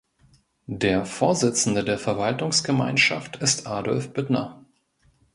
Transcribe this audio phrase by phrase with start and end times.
[0.65, 4.65] Der Vorsitzende der Verwaltungsgemeinschaft ist Adolf Büttner.